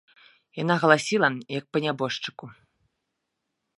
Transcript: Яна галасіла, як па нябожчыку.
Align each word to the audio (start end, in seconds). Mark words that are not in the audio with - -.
Яна 0.61 0.77
галасіла, 0.83 1.29
як 1.59 1.65
па 1.75 1.85
нябожчыку. 1.85 2.45